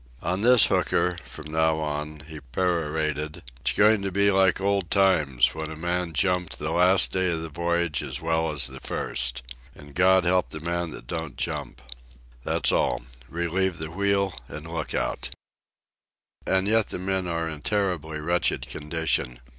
"On 0.23 0.41
this 0.41 0.65
hooker, 0.65 1.15
from 1.23 1.51
now 1.51 1.77
on," 1.77 2.21
he 2.21 2.39
perorated, 2.39 3.43
"it's 3.59 3.73
going 3.73 4.01
to 4.01 4.11
be 4.11 4.31
like 4.31 4.59
old 4.59 4.89
times, 4.89 5.53
when 5.53 5.69
a 5.69 5.75
man 5.75 6.13
jumped 6.13 6.57
the 6.57 6.71
last 6.71 7.11
day 7.11 7.29
of 7.29 7.43
the 7.43 7.49
voyage 7.49 8.01
as 8.01 8.19
well 8.19 8.51
as 8.51 8.65
the 8.65 8.79
first. 8.79 9.43
And 9.75 9.93
God 9.93 10.23
help 10.23 10.49
the 10.49 10.59
man 10.59 10.89
that 10.89 11.05
don't 11.05 11.37
jump. 11.37 11.83
That's 12.43 12.71
all. 12.71 13.03
Relieve 13.29 13.77
the 13.77 13.91
wheel 13.91 14.33
and 14.47 14.65
lookout." 14.65 15.29
And 16.47 16.67
yet 16.67 16.87
the 16.87 16.97
men 16.97 17.27
are 17.27 17.47
in 17.47 17.61
terribly 17.61 18.19
wretched 18.19 18.65
condition. 18.67 19.39